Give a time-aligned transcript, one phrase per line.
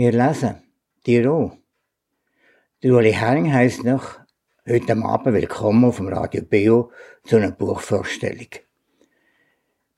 [0.00, 0.62] Wir lesen.
[1.04, 1.58] Dir auch.
[2.82, 4.18] Der Uli Herring heisst noch,
[4.66, 6.90] heute Abend willkommen auf dem Radio Beo
[7.24, 8.48] zu einer Buchvorstellung.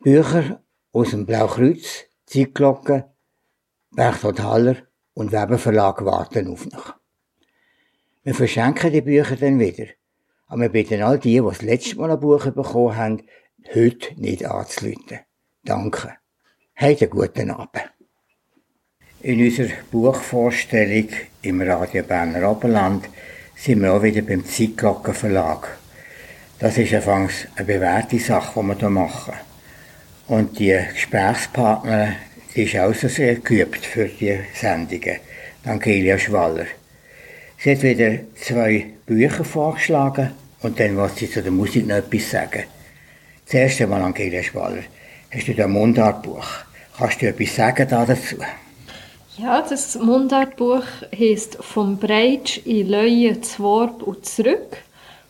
[0.01, 0.61] Bücher
[0.91, 3.13] aus dem Blaukreuz, Zeitglocke,
[3.93, 4.77] Berchtold Haller
[5.15, 6.97] und Weber Verlag warten auf noch.
[8.25, 9.87] Wir verschenken die Bücher dann wieder.
[10.49, 13.23] Aber wir bitten all die, die das letzte Mal ein Buch bekommen haben,
[13.73, 15.21] heute nicht anzuleiten.
[15.63, 16.17] Danke.
[16.75, 17.93] Habt einen guten Abend.
[19.25, 21.07] In unserer Buchvorstellung
[21.43, 23.09] im Radio Berner Oberland
[23.55, 25.79] sind wir auch wieder beim Zeitglocken Verlag.
[26.59, 29.35] Das ist anfangs eine bewährte Sache, die wir hier machen.
[30.27, 32.17] Und die Gesprächspartnerin
[32.57, 35.19] die ist auch sehr geübt für die Sendungen,
[35.67, 36.67] Angelia Schwaller.
[37.59, 40.33] Sie hat wieder zwei Bücher vorgeschlagen
[40.63, 42.65] und dann was sie zu der Musik noch etwas sagen.
[43.47, 44.83] Zuerst einmal, Angelia Schwaller,
[45.31, 46.49] hast du ein Mundartbuch.
[46.99, 48.37] Kannst du etwas sagen dazu?
[49.43, 54.77] Ja, das Mundartbuch heisst «Vom Breitsch in Leue, Zworb und zurück».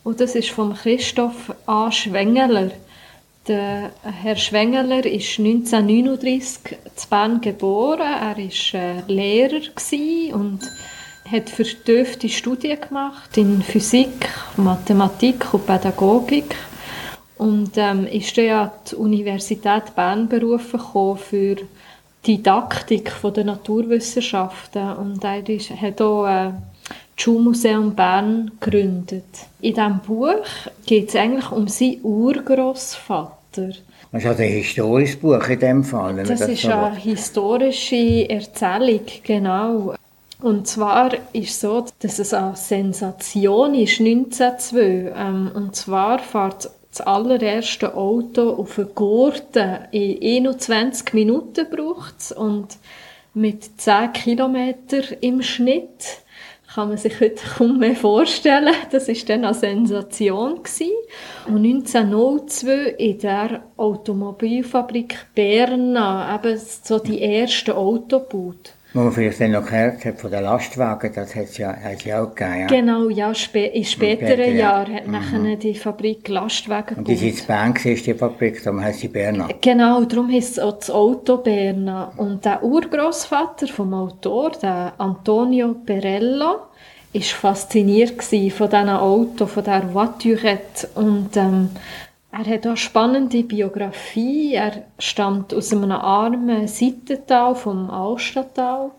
[0.04, 1.90] Und das ist von Christoph A.
[1.90, 2.72] Schwengeler.
[3.48, 8.00] Der Herr Schwengeler ist 1939 in Bern geboren.
[8.02, 9.62] Er war äh, Lehrer
[10.34, 10.60] und
[11.30, 16.54] hat vertiefte Studien gemacht in Physik, Mathematik und Pädagogik
[17.38, 20.80] und ähm, ist dann an die Universität Bern berufen
[21.16, 21.56] für
[22.26, 29.24] Didaktik von der Naturwissenschaften und er ist, hat auch äh, das Schulmuseum Bern gegründet.
[29.60, 30.46] In diesem Buch
[30.86, 33.68] geht es eigentlich um seinen Urgroßvater.
[34.12, 36.16] Das ist also ein historisches Buch in dem Fall.
[36.16, 39.94] das, das ist so eine historische Erzählung, genau.
[40.40, 45.12] Und zwar ist es so, dass es eine Sensation ist, 1902.
[45.16, 52.76] Ähm, und zwar fährt das allererste Auto auf einen Gurten in 21 Minuten braucht und
[53.32, 56.22] mit 10 Kilometer im Schnitt
[56.74, 58.74] kann man sich heute kaum mehr vorstellen.
[58.90, 60.60] Das war dann eine Sensation.
[61.46, 68.81] Und 1902 in der Automobilfabrik Berna eben so die ersten Autobauten.
[68.94, 72.04] Wo man vielleicht dann noch gehört hat von den Lastwagen, das hat es ja, hat's
[72.04, 72.60] ja auch gegeben.
[72.60, 72.66] Ja?
[72.66, 75.12] Genau, ja, spä in späteren Jahren hat mhm.
[75.12, 79.08] nachher die Fabrik Lastwagen Und die sind in Bern gewesen, die Fabrik, darum heisst sie
[79.08, 79.48] Berna.
[79.60, 82.12] Genau, darum heisst es auch das Auto Berna.
[82.18, 86.60] Und der Urgroßvater vom Autor, der Antonio Perello,
[87.14, 88.38] war fasziniert von
[88.70, 90.88] diesen Auto, von dieser Voiturette.
[90.94, 91.70] Und ähm,
[92.32, 94.54] er hat auch spannende Biografie.
[94.54, 98.90] Er stammt aus einem armen Seitental vom Alstatal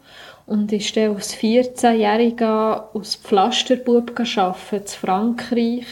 [0.45, 5.87] und ist dann als 14-Jähriger aus Pflasterbub arbeiten, zu Frankreich.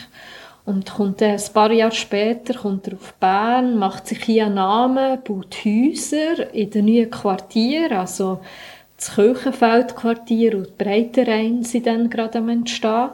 [0.66, 4.56] Und kommt dann ein paar Jahre später kommt er auf Bern, macht sich hier einen
[4.56, 8.41] Namen, baut Häuser in den neuen Quartieren, also
[8.96, 13.09] das Kirchenfeldquartier und die Breiterein sind dann gerade am Entstehen.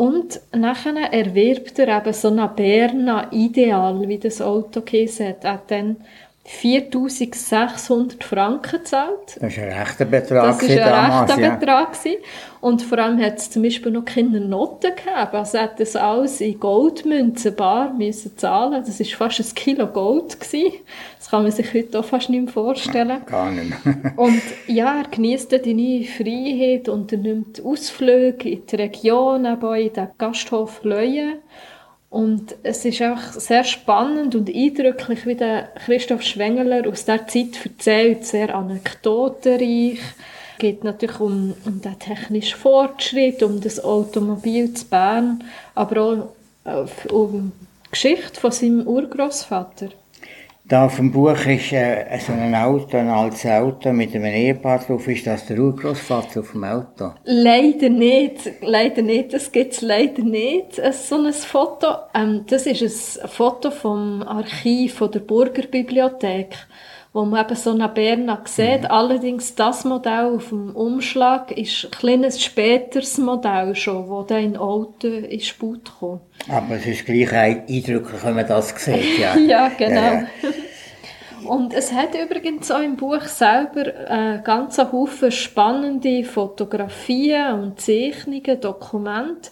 [0.00, 5.44] Und nachher erwirbt er eben so ein Berna Ideal, wie das Auto geheißen hat.
[5.44, 5.96] Er hat dann
[6.50, 9.38] 4600 Franken gezahlt.
[9.40, 10.58] Das war ein rechter Betrag.
[10.58, 11.54] Das war ein rechter ja.
[11.54, 11.96] Betrag.
[12.60, 15.32] Und vor allem hat es zum Beispiel noch keine Noten gegeben.
[15.32, 18.82] Also er hat das alles in Goldmünzen bar müssen zahlen.
[18.84, 20.40] Das war fast ein Kilo Gold.
[20.40, 20.72] Gewesen.
[21.18, 23.22] Das kann man sich heute auch fast nicht mehr vorstellen.
[23.26, 23.72] Gar nicht
[24.16, 30.82] Und ja, er genießt die neue Freiheit, unternimmt Ausflüge in die Region, in den Gasthof
[30.82, 31.38] Leuen.
[32.10, 37.64] Und es ist auch sehr spannend und eindrücklich, wie der Christoph Schwengeler aus dieser Zeit
[37.64, 40.00] erzählt, sehr anekdotenreich.
[40.52, 45.44] Es geht natürlich um, um den technischen Fortschritt, um das Automobil zu Bern,
[45.76, 46.34] aber
[46.64, 47.52] auch um
[47.86, 49.90] die Geschichte von seinem Urgroßvater.
[50.70, 54.78] Da auf dem Buch ist äh, so ein Auto, ein altes Auto mit einem Ehepaar
[54.78, 55.08] drauf.
[55.08, 57.10] Ist das der Urgroßvater auf dem Auto?
[57.24, 58.48] Leider nicht.
[58.60, 59.32] Leider nicht.
[59.32, 60.80] Das gibt's leider nicht.
[60.92, 61.88] So ein Foto.
[62.14, 66.56] Ähm, das ist ein Foto vom Archiv von der Burgerbibliothek
[67.12, 68.82] wo man eben so nach Berna sieht.
[68.82, 68.90] Mhm.
[68.90, 74.58] Allerdings das Modell auf dem Umschlag ist ein kleines späteres Modell schon, wo dann in
[74.58, 76.22] Olten in Sput kommt.
[76.48, 79.36] Aber es ist gleich eindrücklich, wenn man das sieht, ja.
[79.48, 80.00] ja, genau.
[80.00, 80.26] Ja.
[81.44, 88.60] Und es hat übrigens auch im Buch selber äh, ganz Haufen spannende Fotografien und Zeichnungen,
[88.60, 89.50] Dokumente.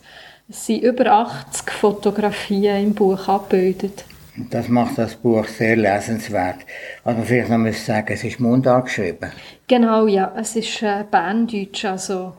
[0.48, 4.04] Es sind über 80 Fotografien im Buch abgebildet.
[4.50, 6.58] Das macht das Buch sehr lesenswert.
[7.04, 9.32] Was man vielleicht noch sagen, es ist Mundart geschrieben.
[9.66, 12.34] Genau, ja, es ist äh, Berndeutsch, also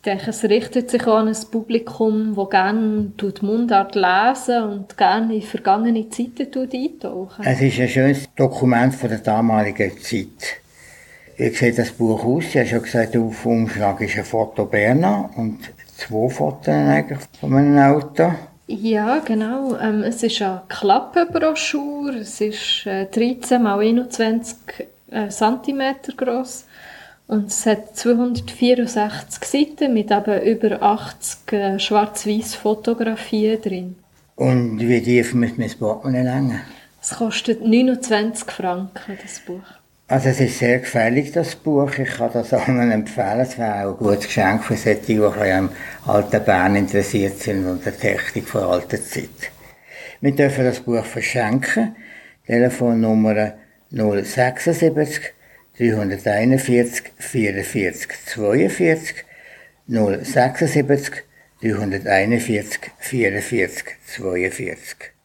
[0.00, 3.12] ich denke, es richtet sich an ein Publikum, das gerne
[3.42, 7.44] Mundart lesen und gerne in vergangene Zeiten eintauchen.
[7.44, 10.62] Es ist ein schönes Dokument von der damaligen Zeit.
[11.36, 12.44] wie sieht das Buch aus?
[12.46, 17.54] Ich habe schon gesagt, auf Umschlag ist ein Foto Berner und zwei Fotos eigentlich von
[17.56, 18.32] einem Auto.
[18.68, 19.76] Ja, genau.
[19.76, 22.20] Ähm, es ist eine Klappenbroschüre.
[22.20, 24.56] Es ist äh, 13 x 21
[25.10, 26.64] äh, cm groß.
[27.30, 33.94] Und es hat 264 Seiten mit eben über 80 äh, schwarz-weiß Fotografien drin.
[34.34, 36.60] Und wie tief müssen wir das Portemonnaie längen?
[37.00, 39.62] Es kostet 29 Franken, das Buch.
[40.08, 41.96] Also es ist sehr gefällig, das Buch.
[41.98, 43.38] Ich kann das allen empfehlen.
[43.42, 45.70] Es wäre auch ein gutes Geschenk für solche, die am
[46.08, 49.52] alten Bern interessiert sind und der Technik von alter Zeit.
[50.20, 51.94] Wir dürfen das Buch verschenken.
[52.44, 53.52] Telefonnummer
[53.92, 55.32] 076
[55.80, 59.24] 341 44 42
[59.88, 61.22] 076
[61.56, 65.19] 341 44 42.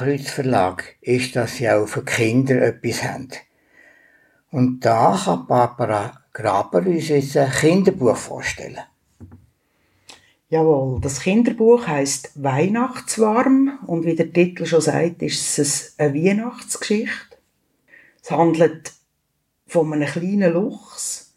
[0.00, 3.28] Blaukreuz Verlag ist, dass sie auch für Kinder etwas haben.
[4.50, 8.78] Und da kann Barbara Graber uns jetzt ein Kinderbuch vorstellen.
[10.48, 17.36] Jawohl, das Kinderbuch heißt Weihnachtswarm und wie der Titel schon sagt, ist es eine Weihnachtsgeschichte.
[18.22, 18.92] Es handelt
[19.66, 21.34] von einem kleinen Luchs.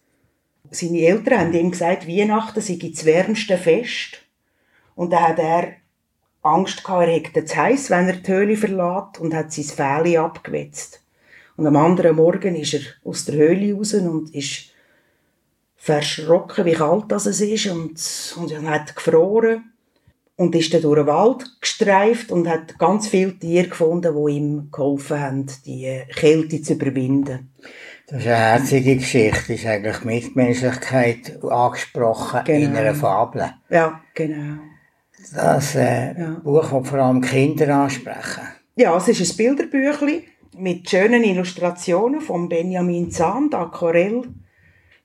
[0.71, 4.19] Seine Eltern haben ihm gesagt, Weihnachten sei das wärmste Fest.
[4.95, 5.82] Und dann hat er
[6.43, 10.17] Angst gehabt, er hätte zu heiß, wenn er die Höhle verlässt und hat sein Fähli
[10.17, 11.01] abgewetzt.
[11.55, 14.71] Und am anderen Morgen ist er aus der Höhle raus und ist
[15.77, 19.73] verschrocken, wie kalt das ist und, und er hat gefroren
[20.35, 24.69] und ist dann durch den Wald gestreift und hat ganz viele Tiere gefunden, die ihm
[24.71, 27.51] geholfen haben, die Kälte zu überwinden.
[28.07, 29.53] Das ist eine herzige Geschichte.
[29.53, 32.65] Das ist eigentlich Mitmenschlichkeit angesprochen genau.
[32.65, 33.53] in einer Fabel.
[33.69, 34.59] Ja, genau.
[35.33, 36.41] Das äh, ja.
[36.43, 38.41] Buch wird vor allem Kinder ansprechen.
[38.75, 40.23] Ja, es ist ein Bilderbüchlein
[40.57, 44.23] mit schönen Illustrationen von Benjamin Zahn, Aquarell.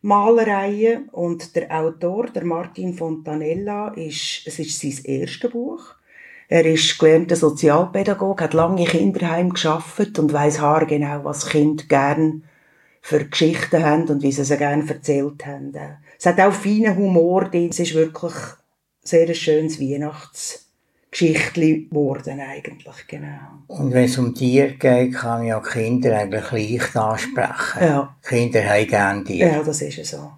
[0.01, 5.97] Malereien und der Autor, der Martin Fontanella, ist, es ist sein erstes Buch.
[6.49, 12.45] Er ist gelernter Sozialpädagoge, hat lange in Kinderheim geschafft und weiß haargenau, was Kind gern
[13.03, 15.73] für Geschichten haben und wie sie sie gerne erzählt haben.
[16.19, 18.35] Es hat auch feinen Humor, es ist wirklich
[19.09, 20.62] sehr ein schönes Weihnachtsbuch.
[21.11, 23.38] Geschichtli geworden eigentlich, genau.
[23.67, 27.81] Und wenn es um Tiere geht, kann man ja Kinder eigentlich leicht ansprechen.
[27.81, 28.15] Ja.
[28.23, 29.50] Kinder haben gerne Tiere.
[29.53, 30.33] Ja, das ist so.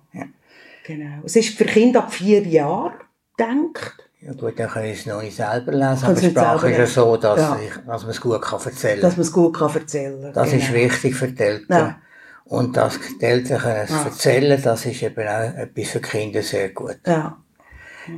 [0.87, 1.23] Genau.
[1.25, 2.93] Es ist für Kinder ab vier Jahren
[3.37, 4.09] gedacht.
[4.21, 7.17] Ja gut, dann können sie es noch nicht selber lesen, aber Sprache ist ja so,
[7.17, 7.59] dass, Ja.
[7.65, 9.19] ich, dass man es gut kann erzählen Dass kann.
[9.19, 10.33] man es gut kann erzählen kann.
[10.35, 10.63] Das genau.
[10.63, 11.79] ist wichtig für die Eltern.
[11.79, 11.99] Ja.
[12.45, 14.05] Und dass die Eltern können es Ja.
[14.05, 16.99] erzählen, das ist eben auch etwas für Kinder sehr gut.
[17.07, 17.37] Ja.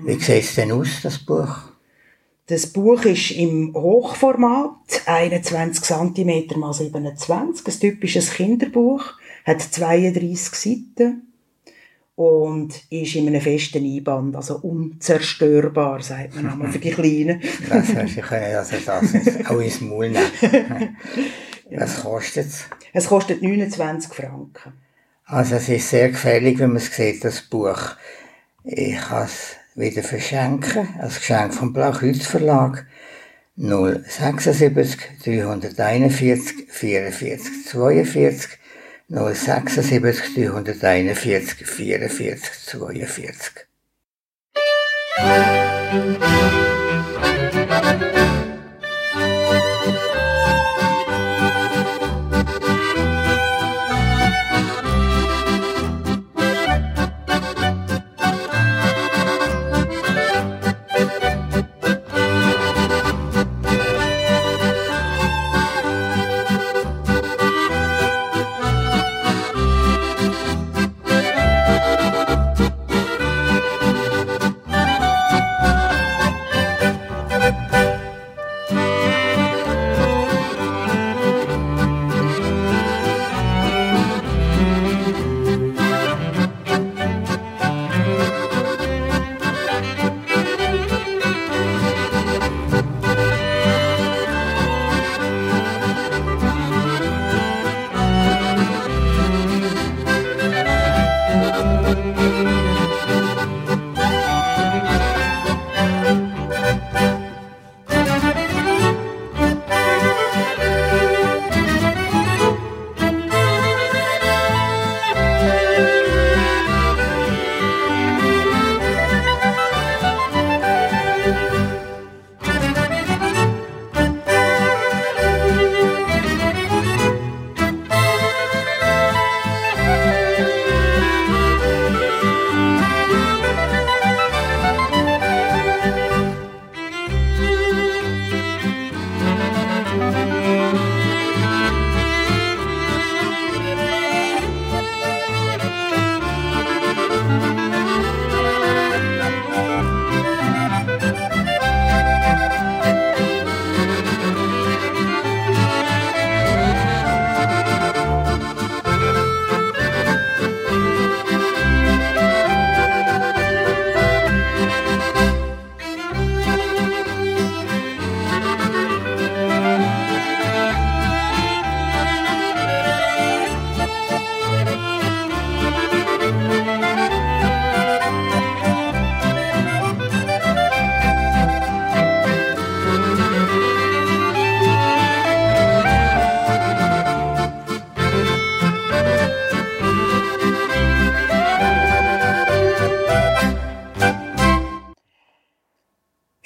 [0.04, 1.72] Wie sieht es denn aus, das Buch?
[2.46, 11.32] Das Buch ist im Hochformat, 21 cm x 27, ein typisches Kinderbuch, hat 32 Seiten
[12.16, 17.40] und ist in einem festen Einband, also unzerstörbar, sagt man einmal für die Kleinen.
[17.68, 20.26] Das heißt, ich kann also das auch ins Maul nehmen.
[21.70, 22.64] Was kostet es?
[22.92, 24.72] Es kostet 29 Franken.
[25.25, 27.96] Also es ist sehr gefällig, wenn man es sieht, das Buch.
[28.64, 32.86] Ich es wieder verschenken, als Geschenk vom Blaukreuz Verlag.
[33.56, 38.58] 076 341 44 42
[39.08, 43.66] 076 341 44 42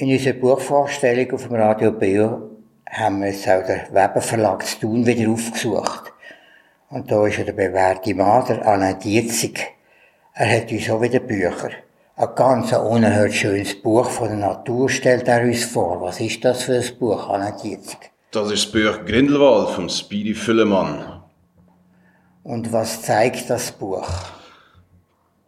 [0.07, 2.51] In unserer Buchvorstellung auf dem Radio Beo
[2.89, 6.13] haben wir jetzt auch den Weber Verlag zu tun wieder aufgesucht.
[6.91, 9.67] Und da ist ja der bewährte Mann, der Alain Dietzig.
[10.35, 11.71] Er hat uns auch wieder Bücher.
[12.15, 16.01] Ein ganz unerhört schönes Buch von der Natur stellt er uns vor.
[16.01, 18.13] Was ist das für ein Buch, Alain Dietzig?
[18.31, 21.21] Das ist das Buch Grindelwald vom Speedy Füllemann.
[22.45, 24.09] Und was zeigt das Buch?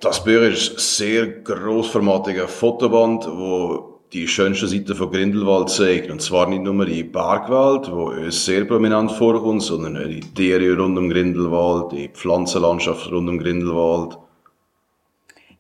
[0.01, 6.11] Das Buch ist ein sehr grossformatiger Fotoband, wo die schönsten Seiten von Grindelwald zeigt.
[6.11, 10.77] Und zwar nicht nur die Bergwelt, wo uns sehr prominent vorkommt, sondern auch die Tiere
[10.77, 14.19] rund um Grindelwald, die Pflanzenlandschaft rund um Grindelwald.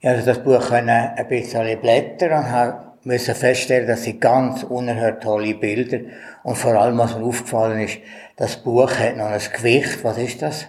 [0.00, 4.62] Ja, also das Buch können ein bisschen blättern und haben müssen feststellen, dass sie ganz
[4.62, 6.00] unerhört tolle Bilder
[6.43, 7.99] und vor allem, was mir aufgefallen ist,
[8.37, 10.05] das Buch hat noch ein Gewicht.
[10.05, 10.67] Was ist das?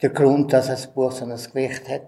[0.00, 2.02] Der Grund, dass das Buch so ein Gewicht hat?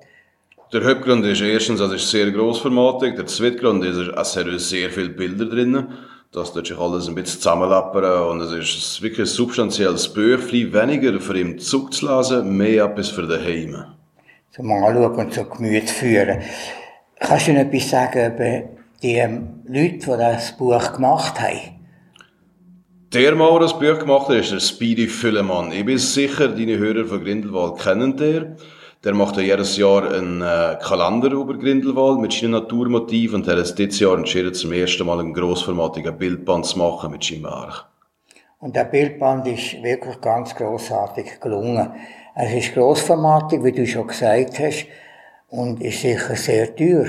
[0.73, 3.17] Der Hauptgrund ist erstens, es ist sehr grossformatig.
[3.17, 5.89] Der zweite Grund ist, es hat sehr viele Bilder drin.
[6.33, 10.39] Das tut sich alles ein bisschen zusammenlappern und es ist wirklich ein substanzielles Buch.
[10.39, 13.85] Viel weniger für im Zug zu lesen, mehr etwas für daheim.
[14.51, 16.39] Zum Anschauen und zum Gemüt führen.
[17.21, 18.63] Kannst du noch etwas sagen über
[19.03, 21.83] die ähm, Leute, die das Buch gemacht haben.
[23.13, 25.71] Der Mann, der das Buch gemacht hat, ist der Speedy Füllemann.
[25.71, 28.57] Ich bin sicher, deine Hörer von Grindelwald kennen den.
[29.05, 33.59] Der macht ja jedes Jahr einen äh, Kalender über Grindelwald mit seinen Naturmotiven und er
[33.59, 37.87] hat dieses Jahr entschieden, zum ersten Mal einen grossformatigen Bildband zu machen mit seinem Werk.
[38.61, 41.91] Und der Bildband ist wirklich ganz großartig gelungen.
[42.37, 44.87] Es ist grossformatig, wie du schon gesagt hast,
[45.49, 47.07] und ist sicher sehr teuer.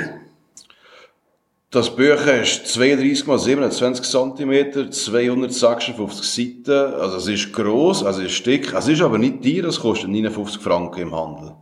[1.69, 8.31] Das Buch ist 32 x 27 cm, 256 Seiten, also es ist gross, also es
[8.31, 11.53] ist dick, es ist aber nicht teuer, es kostet 59 Franken im Handel.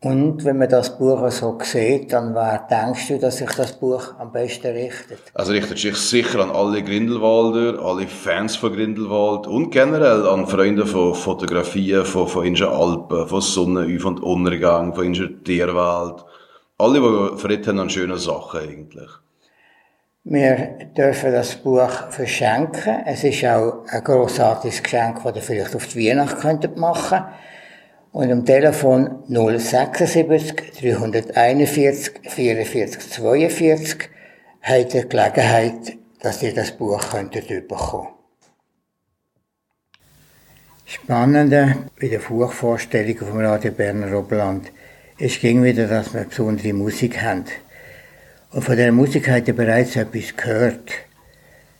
[0.00, 4.14] Und wenn man das Buch so sieht, dann wer denkst du, dass sich das Buch
[4.18, 5.18] am besten richtet?
[5.32, 10.84] Also richtet sich sicher an alle Grindelwalder, alle Fans von Grindelwald und generell an Freunde
[10.84, 16.24] von Fotografien, von, von inschen Alpen, von Sonnenauf- und Untergang, von inschen Tierwelt.
[16.76, 19.10] Alle, die Freude haben an schönen Sachen eigentlich.
[20.24, 23.02] Wir dürfen das Buch verschenken.
[23.06, 27.24] Es ist auch ein grossartiges Geschenk, das ihr vielleicht auf die Weihnacht könntet machen
[28.16, 34.08] Und am Telefon 076 341 44 42
[34.62, 38.08] habt ihr die Gelegenheit, dass ihr das Buch könntet bekommen
[40.86, 44.72] Spannende bei der Buchvorstellung vom Radio Berner Oberland
[45.18, 47.44] ist ging wieder, dass wir besondere Musik haben.
[48.50, 50.90] Und von der Musik hat er bereits etwas gehört.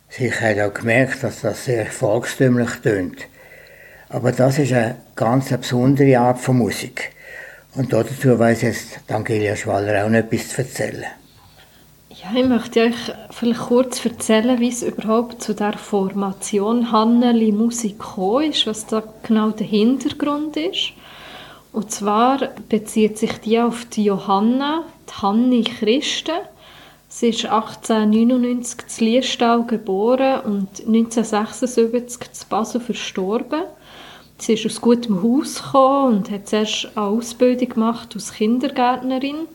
[0.09, 3.27] Sie hat auch gemerkt, dass das sehr volkstümlich tönt.
[4.09, 7.11] Aber das ist eine ganz besondere Art von Musik.
[7.75, 11.05] Und dazu weiß jetzt Angelia Schwaller auch noch etwas zu erzählen.
[12.09, 18.01] Ja, ich möchte euch vielleicht kurz erzählen, wie es überhaupt zu der Formation Hanneli Musik
[18.43, 20.93] ist, was da genau der Hintergrund ist.
[21.73, 26.39] Und zwar bezieht sich die auf die Johanna, die Hanni Christen,
[27.09, 33.63] Sie ist 1899 in Liestau geboren und 1976 in Basel verstorben.
[34.39, 39.47] Sie ist aus gutem Haus gekommen und hat zuerst eine Ausbildung gemacht als Kindergärtnerin,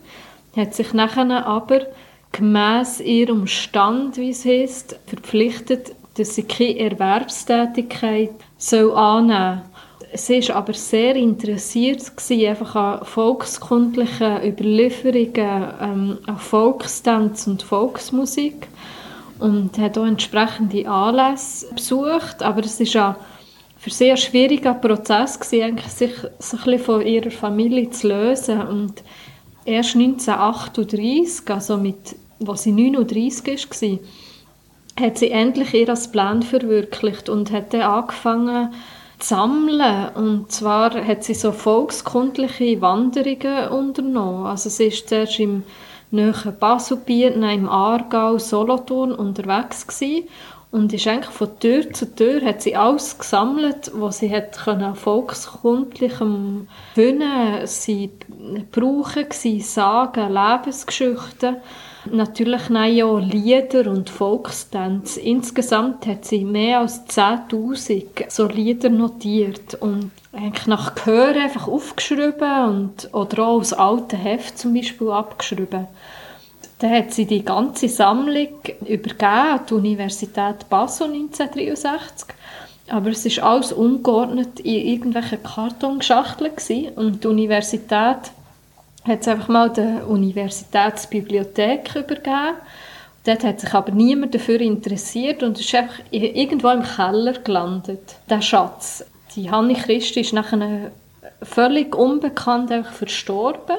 [0.55, 1.87] hat sich nachher aber
[2.31, 8.31] gemäss ihrem Stand, wie es heisst, verpflichtet, dass sie keine Erwerbstätigkeit
[8.71, 9.61] annehmen soll.
[10.15, 18.67] Sie war aber sehr interessiert gewesen, einfach an volkskundlichen Überlieferungen, ähm, an Volkstanz und Volksmusik
[19.39, 23.15] und hat auch entsprechende Anlässe besucht, aber es ist ja
[23.83, 28.61] für sie ein schwieriger Prozess gewesen, eigentlich sich so ein von ihrer Familie zu lösen
[28.61, 29.03] und
[29.65, 32.15] erst 1938, also mit,
[32.47, 33.99] als sie 39 war,
[35.05, 38.73] hat sie endlich ihr Plan verwirklicht und hat dann angefangen,
[39.19, 40.15] sammeln.
[40.15, 44.45] Und zwar hat sie so volkskundliche Wanderungen unternommen.
[44.45, 45.63] Also sie ist zuerst im
[46.09, 50.29] nahen Baselbiet, im Aargau, Solothurn unterwegs gewesen
[50.73, 54.95] und ist eigentlich von Tür zu Tür hat sie alles gesammelt, was sie hat können
[54.95, 58.09] volkskundlichem Finden, sie
[58.71, 61.57] brauchen, sie sagen, Lebensgeschichten
[62.11, 65.15] Natürlich auch Lieder und Volkstanz.
[65.15, 72.65] Insgesamt hat sie mehr als 10.000 so Lieder notiert und eigentlich nach Gehör einfach aufgeschrieben
[72.67, 75.87] und, oder auch aus alten Heft zum Beispiel abgeschrieben.
[76.83, 82.35] Dann hat sie die ganze Sammlung übergeben an die Universität Basel 1963.
[82.89, 86.51] Aber es ist alles ungeordnet in irgendwelchen Kartonschachteln
[86.97, 88.17] und die Universität
[89.05, 92.57] hat es einfach mal der Universitätsbibliothek übergeben.
[93.23, 98.17] Dort hat sich aber niemand dafür interessiert und es ist einfach irgendwo im Keller gelandet,
[98.29, 99.05] der Schatz.
[99.37, 100.91] Die Hanni Christi ist nachher
[101.41, 103.77] völlig unbekannt einfach verstorben.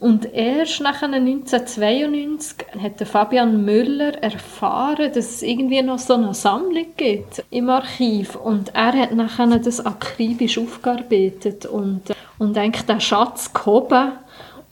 [0.00, 6.86] Und erst nach 1992 hat Fabian Müller erfahren, dass es irgendwie noch so eine Sammlung
[6.96, 8.34] gibt im Archiv.
[8.34, 12.00] Und er hat nachher das akribisch aufgearbeitet und,
[12.38, 14.12] und eigentlich den Schatz gehoben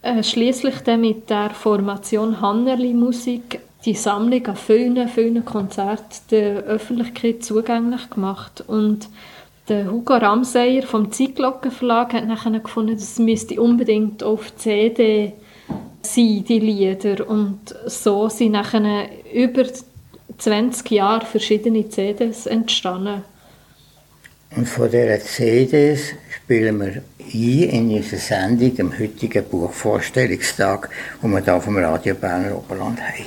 [0.00, 6.62] äh, schließlich dann mit der Formation Hannerli Musik die Sammlung an vielen, vielen Konzerten der
[6.62, 8.64] Öffentlichkeit zugänglich gemacht.
[8.66, 9.08] Und
[9.68, 15.32] der Hugo Ramseyer vom Zeitglocken Verlag hat nachher gefunden, es müsste unbedingt auf CD
[16.02, 17.28] sein, die Lieder.
[17.28, 19.64] Und so sind nachher über
[20.38, 23.22] 20 Jahre verschiedene CDs entstanden.
[24.56, 30.88] Und von diesen CDs spielen wir ein in unserer Sendung am heutigen Buchvorstellungstag,
[31.20, 33.26] wo wir hier vom Radio Berner Oberland haben.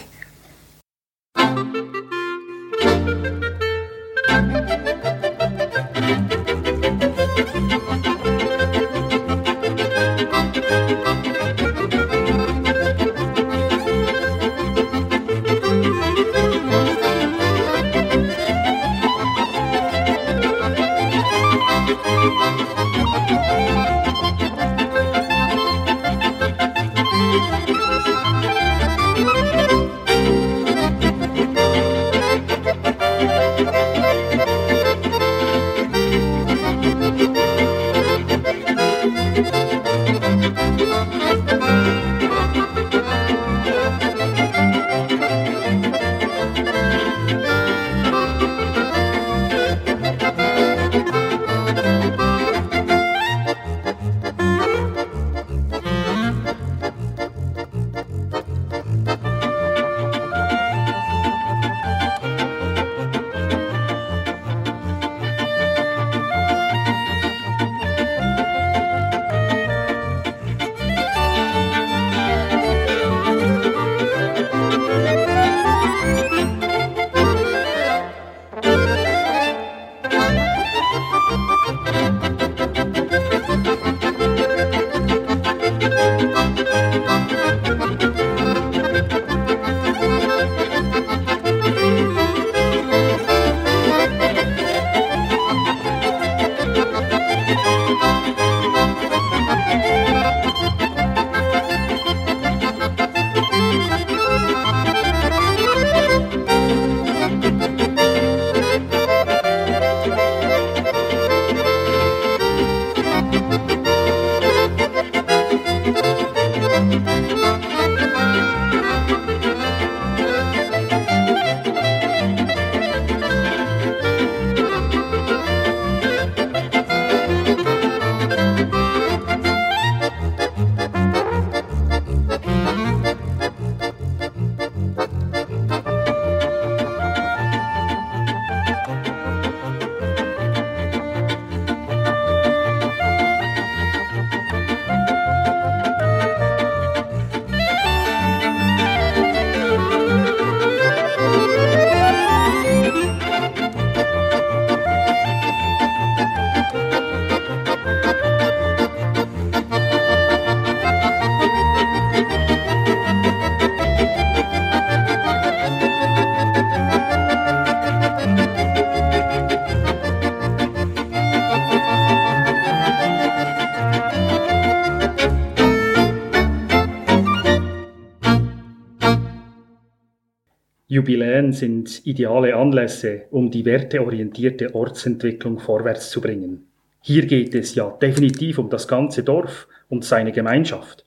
[181.02, 186.68] Jubiläen sind ideale Anlässe, um die werteorientierte Ortsentwicklung vorwärts zu bringen.
[187.02, 191.04] Hier geht es ja definitiv um das ganze Dorf und seine Gemeinschaft.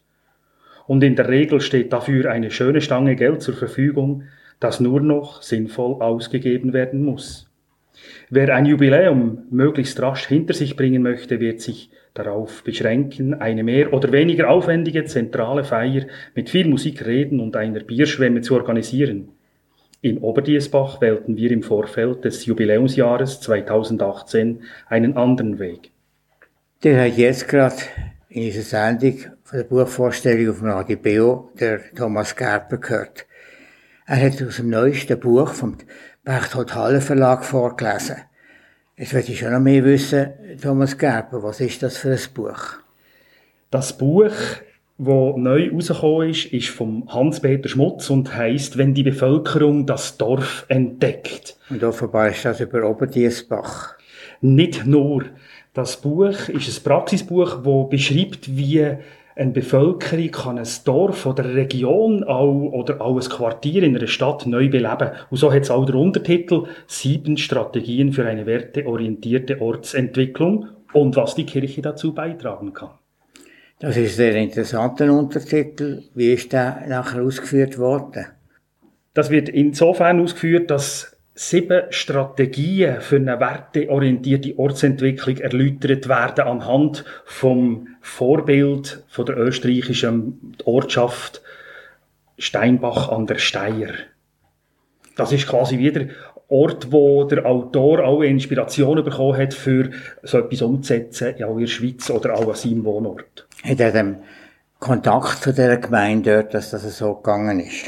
[0.88, 4.24] Und in der Regel steht dafür eine schöne Stange Geld zur Verfügung,
[4.58, 7.48] das nur noch sinnvoll ausgegeben werden muss.
[8.30, 13.92] Wer ein Jubiläum möglichst rasch hinter sich bringen möchte, wird sich darauf beschränken, eine mehr
[13.92, 19.28] oder weniger aufwendige zentrale Feier mit viel Musik, Reden und einer Bierschwemme zu organisieren.
[20.04, 25.92] In Oberdiesbach wählten wir im Vorfeld des Jubiläumsjahres 2018 einen anderen Weg.
[26.82, 27.76] Der hat jetzt gerade
[28.28, 33.24] in unserer Sendung von der Buchvorstellung auf dem Radio BO der Thomas Gerber gehört.
[34.04, 35.78] Er hat aus dem neuesten Buch vom
[36.22, 38.16] Berthold Halle Verlag vorgelesen.
[38.98, 42.74] Jetzt möchte ich schon noch mehr wissen, Thomas Gerber, was ist das für ein Buch?
[43.70, 44.34] Das Buch
[44.96, 50.64] wo neu rausgekommen ist, ist vom Hans-Peter Schmutz und heisst, wenn die Bevölkerung das Dorf
[50.68, 51.56] entdeckt.
[51.68, 53.96] Und offenbar ist das über Oberdiesbach.
[54.40, 55.24] Nicht nur.
[55.72, 58.96] Das Buch ist ein Praxisbuch, das beschreibt, wie
[59.36, 64.06] eine Bevölkerung kann ein Dorf oder eine Region auch, oder auch ein Quartier in einer
[64.06, 65.10] Stadt neu beleben.
[65.30, 71.34] Und so hat es auch der Untertitel Sieben Strategien für eine werteorientierte Ortsentwicklung und was
[71.34, 72.90] die Kirche dazu beitragen kann.
[73.80, 76.04] Das ist ein sehr interessanter Untertitel.
[76.14, 78.26] Wie ist der nachher ausgeführt worden?
[79.14, 87.88] Das wird insofern ausgeführt, dass sieben Strategien für eine werteorientierte Ortsentwicklung erläutert werden anhand vom
[88.00, 91.42] Vorbild von der österreichischen Ortschaft
[92.38, 93.90] Steinbach an der Steier.
[95.16, 96.06] Das ist quasi wieder
[96.48, 99.90] Ort, wo der Autor auch Inspiration bekommen hat, für
[100.22, 103.46] so etwas umzusetzen, ja in der Schweiz oder auch an seinem Wohnort.
[103.64, 104.16] Hat er den
[104.78, 107.86] Kontakt zu dieser Gemeinde dort, dass das so gegangen ist?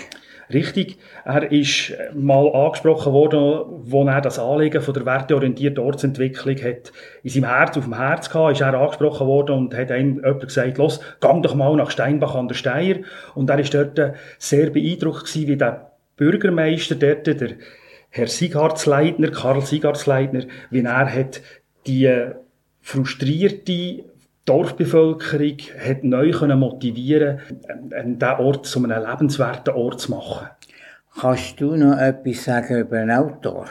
[0.50, 0.96] Richtig.
[1.24, 7.30] Er ist mal angesprochen worden, wo er das Anliegen von der werteorientierten Ortsentwicklung hat in
[7.30, 10.78] seinem Herz auf dem Herz gehabt, ist er angesprochen worden und hat ihm jemand gesagt,
[10.78, 12.96] los, gang doch mal nach Steinbach an der Steier.
[13.34, 14.00] Und er ist dort
[14.38, 17.50] sehr beeindruckt gewesen, wie der Bürgermeister dort, der
[18.08, 21.42] Herr Sigartsleitner, Karl Sigartsleitner, wie er hat
[21.86, 22.10] die
[22.80, 24.04] frustrierte
[24.46, 27.40] Dorfbevölkerung hat neu motivieren
[27.90, 30.48] diesen Ort zu einem lebenswerten Ort zu machen.
[31.20, 33.66] Kannst du noch etwas sagen über einen Autor?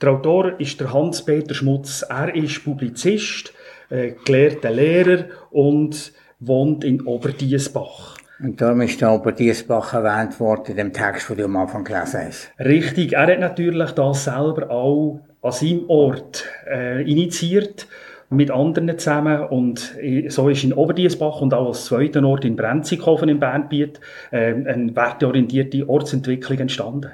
[0.00, 2.02] Der Autor ist der Hans-Peter Schmutz.
[2.02, 3.52] Er ist Publizist,
[3.90, 8.16] äh, gelehrter Lehrer und wohnt in Oberdiesbach.
[8.42, 12.20] Und darum ist der Oberdiesbach erwähnt worden in dem Text, den du am Anfang gelesen
[12.26, 12.50] hast.
[12.58, 13.14] Richtig.
[13.14, 17.86] Er hat natürlich das selber auch an seinem Ort äh, initiiert
[18.30, 19.96] mit anderen zusammen und
[20.28, 24.94] so ist in Oberdiesbach und auch als zweiten Ort in Brenzighofen im Bernbiet äh, eine
[24.94, 27.10] werteorientierte Ortsentwicklung entstanden.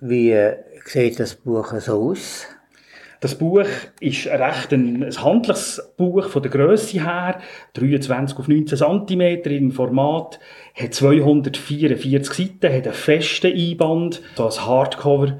[0.00, 2.46] Wie äh, sieht das Buch so aus?
[3.20, 3.64] Das Buch
[4.00, 7.38] ist recht ein, ein handliches Buch von der Größe her,
[7.74, 10.40] 23 auf 19 cm im Format,
[10.74, 15.38] hat 244 Seiten, hat einen festen Einband, so als Hardcover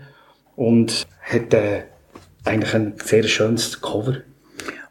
[0.56, 1.84] und hat äh,
[2.44, 4.16] eigentlich ein sehr schönes Cover.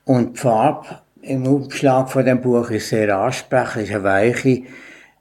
[0.10, 0.88] Und die Farbe
[1.22, 4.64] im Umschlag von dem Buch ist sehr ansprechend, ist eine weiche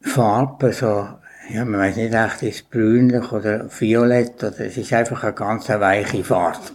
[0.01, 1.07] Farbe, so,
[1.51, 5.35] ja, man weiß nicht echt, ist es brünlich oder violett, oder es ist einfach eine
[5.35, 6.70] ganz weiche Farbe.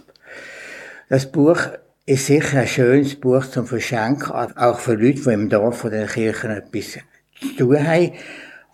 [1.08, 1.58] Das Buch
[2.06, 6.00] ist sicher ein schönes Buch zum Verschenken, auch für Leute, die im Dorf oder in
[6.02, 6.98] der Kirche etwas
[7.40, 8.12] zu tun haben.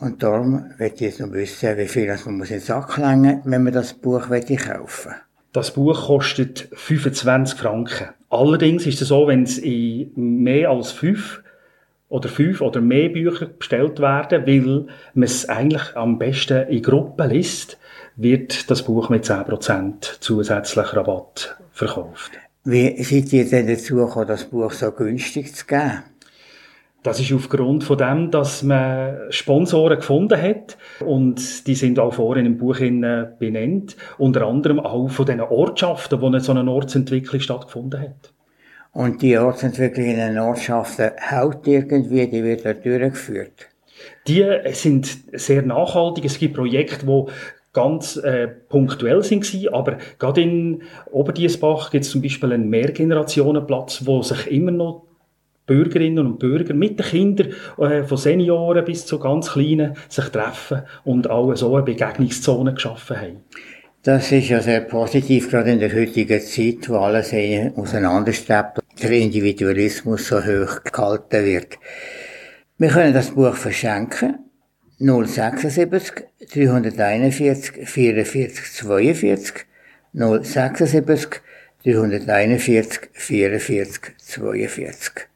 [0.00, 3.62] Und darum möchte ich jetzt noch wissen, wie viel man in den Sack längen, wenn
[3.62, 5.14] man das Buch kaufen will.
[5.54, 8.10] Das Buch kostet 25 Franken.
[8.30, 11.42] Allerdings ist es so, wenn es in mehr als fünf
[12.08, 17.28] oder fünf oder mehr Bücher bestellt werden, weil man es eigentlich am besten in Gruppen
[17.28, 17.78] liest,
[18.16, 22.32] wird das Buch mit 10% zusätzlich Rabatt verkauft.
[22.64, 26.02] Wie seid ihr denn dazu gekommen, das Buch so günstig zu geben?
[27.02, 32.44] Das ist aufgrund von dem, dass man Sponsoren gefunden hat und die sind auch vorhin
[32.44, 38.00] im Buch benannt, unter anderem auch von den Ortschaften, wo eine so eine Ortsentwicklung stattgefunden
[38.00, 38.32] hat.
[38.92, 43.68] Und die Ortsentwicklung in den Ortschaften hält irgendwie, die wird da durchgeführt?
[44.26, 46.24] Die sind sehr nachhaltig.
[46.24, 47.24] Es gibt Projekte, die
[47.72, 50.82] ganz äh, punktuell sind gewesen, aber gerade in
[51.12, 55.09] Oberdiesbach gibt es zum Beispiel einen Mehrgenerationenplatz, wo sich immer noch
[55.70, 60.82] Bürgerinnen und Bürger mit den Kindern äh, von Senioren bis zu ganz Kleinen sich treffen
[61.04, 63.36] und auch so eine Begegnungszone geschaffen haben.
[64.02, 67.32] Das ist ja sehr positiv, gerade in der heutigen Zeit, wo alles
[67.76, 71.78] auseinanderstrebt und der Individualismus so hoch gehalten wird.
[72.78, 74.38] Wir können das Buch verschenken.
[74.98, 79.66] 076 341 44 42
[80.14, 81.42] 076
[81.84, 85.29] 341 44 42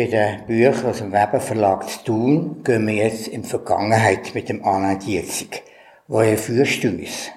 [0.00, 4.34] Bei den Büchern aus dem Weber Verlag zu tun, gehen wir jetzt in die Vergangenheit
[4.34, 5.62] mit dem Anna Dietzig.
[6.08, 7.28] Woher führst du uns?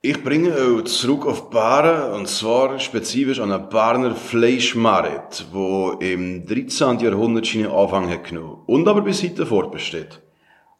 [0.00, 6.46] Ich bringe euch zurück auf Baren, und zwar spezifisch an einen Barner Fleischmarkt, wo im
[6.46, 7.00] 13.
[7.00, 10.22] Jahrhundert seinen Anfang hat genommen und aber bis heute fortbesteht.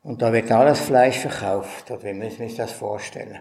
[0.05, 3.41] Und da wird alles Fleisch verkauft, oder wie müssen wir uns das vorstellen?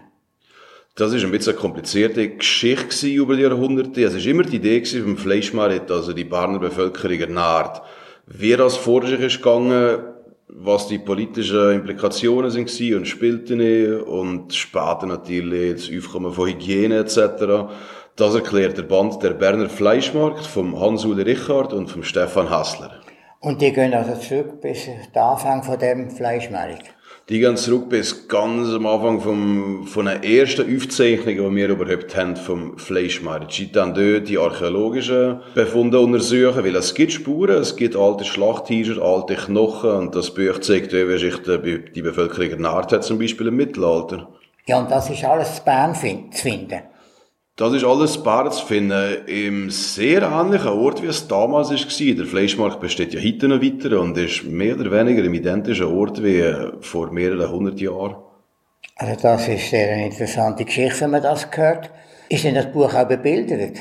[0.96, 4.04] Das ist ein bisschen eine komplizierte Geschichte über die Jahrhunderte.
[4.04, 7.82] Es ist immer die Idee vom Fleischmarkt, also die Barner Bevölkerung ernährt.
[8.28, 10.04] Wie das vor sich ist gegangen,
[10.46, 17.74] was die politischen Implikationen sind und spielten und später natürlich das Aufkommen von Hygiene etc.
[18.14, 23.00] Das erklärt der Band der Berner Fleischmarkt vom Hans-Uli Richard und vom Stefan Hassler.
[23.40, 26.93] Und die gehen also zurück bis den Anfang von dem Fleischmarkt?
[27.30, 32.14] Die gehen zurück bis ganz am Anfang vom, von der ersten Aufzeichnung, die wir überhaupt
[32.14, 33.50] haben vom Fleischmarkt.
[33.50, 39.00] Sie dann dort die archäologischen Befunde untersuchen, weil es gibt Spuren, es gibt alte Schlachthäuser,
[39.00, 41.36] alte Knochen und das Buch zeigt, wie sich
[41.94, 44.28] die Bevölkerung ernährt hat, zum Beispiel im Mittelalter.
[44.66, 46.82] Ja, und das ist alles Bern zu finden.
[47.56, 52.14] Das ist alles bar zu finden im sehr ähnlichen Ort, wie es damals war.
[52.16, 56.20] Der Fleischmarkt besteht ja heute noch weiter und ist mehr oder weniger im identischen Ort
[56.24, 56.42] wie
[56.80, 58.16] vor mehreren hundert Jahren.
[58.96, 61.90] Also das ist sehr eine interessante Geschichte, wenn man das hört.
[62.28, 63.78] Ist denn das Buch auch bebildert?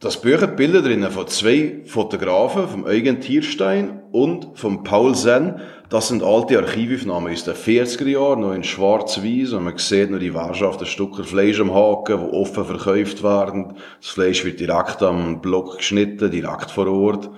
[0.00, 5.62] Das Buch hat Bilder drin von zwei Fotografen, vom Eugen Tierstein und vom Paul Senn.
[5.90, 10.18] Das sind alte Archivaufnahmen aus den 40er Jahren, noch in schwarz-weiß, und man sieht noch
[10.18, 13.74] die Wahrschaften Stücke Fleisch am Haken, die offen verkauft werden.
[14.00, 17.30] Das Fleisch wird direkt am Block geschnitten, direkt vor Ort.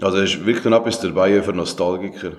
[0.00, 2.32] Also es ist wirklich noch etwas dabei für Nostalgiker.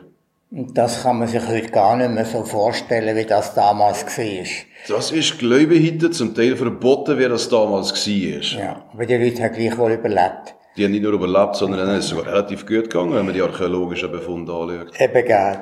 [0.49, 4.45] Und das kann man sich heute gar nicht mehr so vorstellen, wie das damals war.
[4.87, 8.59] Das ist, glaube ich, heute zum Teil verboten, wie das damals war.
[8.59, 10.55] Ja, aber die Leute haben gleichwohl überlebt.
[10.75, 13.41] Die haben nicht nur überlebt, sondern es ist sogar relativ gut gegangen, wenn man die
[13.41, 14.99] archäologischen Befunde anschaut.
[14.99, 15.59] Eben, gell.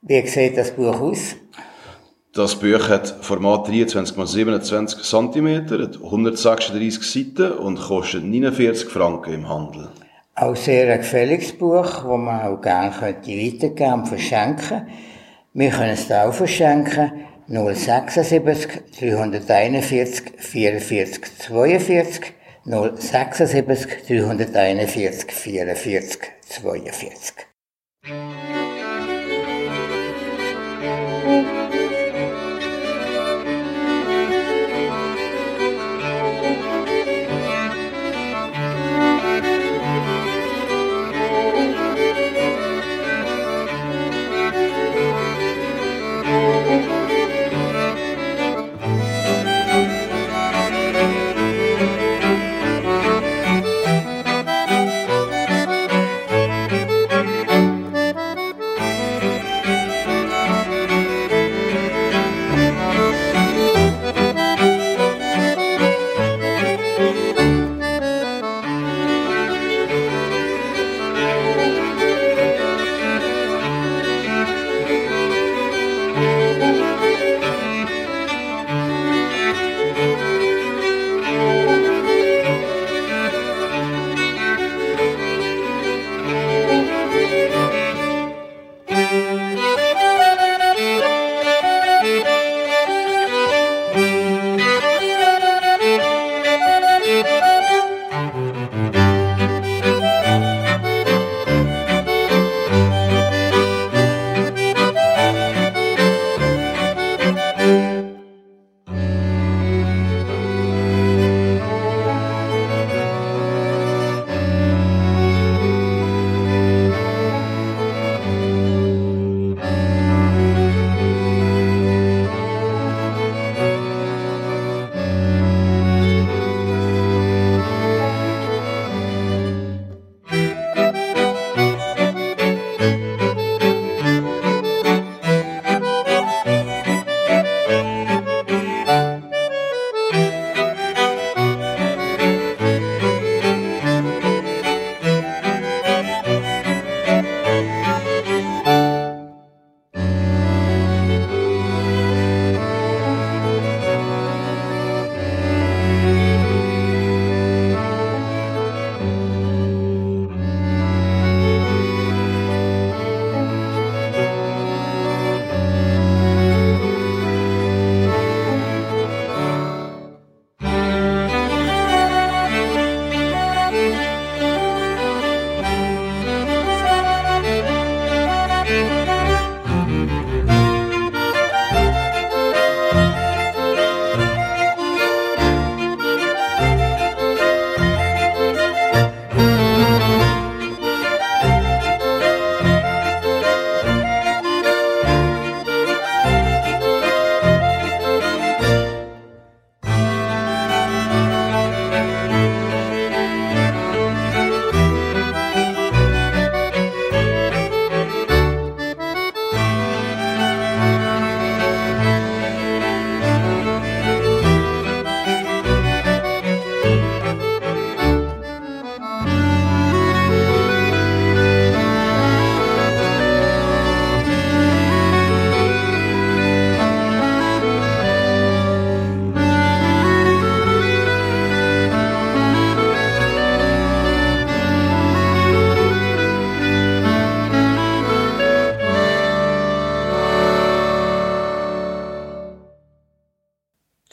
[0.00, 1.36] Wie sieht das Buch aus?
[2.32, 9.34] Das Buch hat Format 23 x 27 cm, hat 136 Seiten und kostet 49 Franken
[9.34, 9.88] im Handel.
[10.34, 14.86] Auch sehr ein gefälliges Buch, das man auch gerne könnte weitergeben und verschenken.
[15.52, 17.10] Wir können es auch verschenken.
[17.48, 26.18] 076 341 44 42 076 341 44
[26.62, 27.48] 42.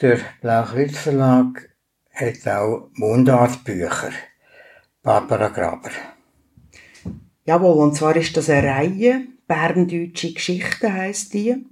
[0.06, 1.68] Der Blaukreuz Verlag
[2.14, 4.12] hat auch Mundartbücher.
[5.01, 5.89] Barbara Graber.
[7.43, 11.66] Jawohl, und zwar ist das eine Reihe, Berndeutsche Geschichten heisst die.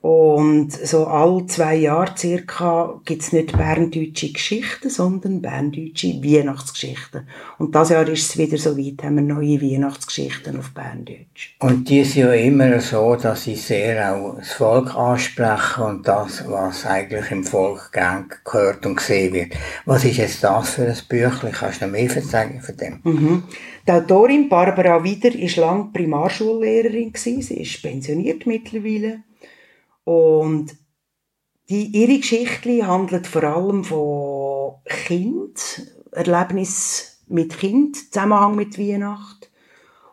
[0.00, 7.26] Und so alle zwei Jahre circa gibt's nicht berndeutsche Geschichten, sondern berndeutsche Weihnachtsgeschichten.
[7.58, 11.56] Und das Jahr ist es wieder so weit, haben wir neue Weihnachtsgeschichten auf Berndeutsch.
[11.58, 16.44] Und die sind ja immer so, dass sie sehr auch das Volk ansprechen und das,
[16.48, 19.54] was eigentlich im Volk gern gehört und gesehen wird.
[19.84, 21.52] Was ist jetzt das für ein Büchlein?
[21.52, 23.00] Kannst du noch mehr erzählen von dem?
[23.02, 23.42] Mhm.
[23.86, 27.12] Die Autorin Barbara Wieder war lange Primarschullehrerin.
[27.16, 29.22] Sie ist pensioniert mittlerweile.
[30.08, 30.74] Und
[31.68, 35.82] die, ihre Geschichte handelt vor allem von Kind,
[36.12, 39.50] Erlebnis mit Kind, Zusammenhang mit Weihnacht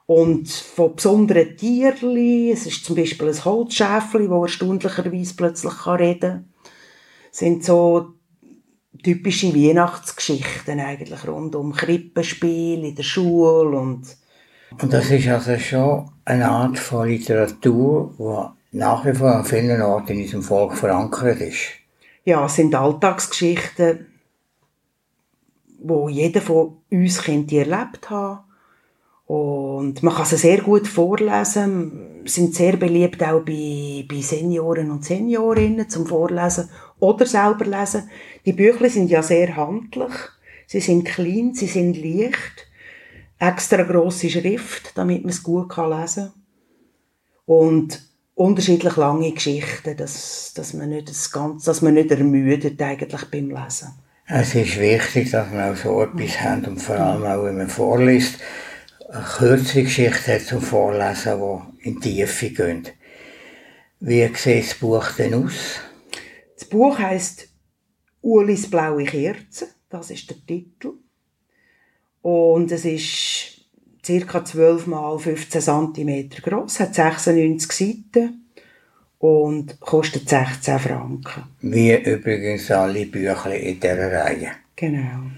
[0.06, 2.52] und von besonderen Tierli.
[2.52, 6.54] Es ist zum Beispiel ein Holzschäfli, das erstaunlicherweise plötzlich reden kann.
[7.30, 8.16] Das sind so
[9.02, 14.18] typische Weihnachtsgeschichten eigentlich rund um Krippenspiel in der Schule und
[14.82, 19.82] und das ist also schon eine Art von Literatur, die nach wie vor an vielen
[19.82, 21.62] Orten in unserem Volk verankert ist.
[22.26, 24.08] Ja, es sind Alltagsgeschichten,
[25.80, 28.40] wo jeder von uns könnte erlebt haben.
[29.28, 35.06] Und man kann sie sehr gut vorlesen, sind sehr beliebt auch bei, bei Senioren und
[35.06, 36.70] Seniorinnen zum Vorlesen
[37.00, 38.10] oder selber lesen.
[38.46, 40.14] Die Bücher sind ja sehr handlich,
[40.68, 42.68] sie sind klein, sie sind leicht,
[43.40, 46.34] extra grosse Schrift, damit man es gut lesen kann.
[47.46, 53.26] Und unterschiedlich lange Geschichten, dass, dass, man nicht das Ganze, dass man nicht ermüdet eigentlich
[53.32, 53.94] beim Lesen.
[54.28, 57.70] Es ist wichtig, dass man auch so etwas hat und vor allem auch, wenn man
[57.70, 58.40] vorliest,
[59.10, 62.94] eine kürzere Geschichte hat zum Vorlesen, die in die Tiefe geht.
[64.00, 65.80] Wie sieht das Buch denn aus?
[66.56, 67.48] Das Buch heisst
[68.22, 70.94] Ulis blaue Kerze, das ist der Titel.
[72.22, 73.55] Und es ist
[74.06, 74.46] ca.
[74.46, 78.46] 12 mal 15 cm groß, hat 96 Seiten
[79.20, 81.44] und kostet 16 Franken.
[81.62, 84.52] Wie übrigens alle Bücher in dieser Reihe.
[84.76, 85.32] Genau.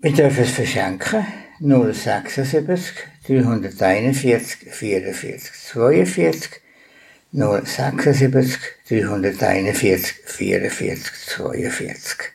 [0.00, 1.26] Wir dürfen es verschenken.
[1.60, 2.94] 076
[3.26, 6.60] 341 44 42
[7.32, 12.31] 076 341 44 42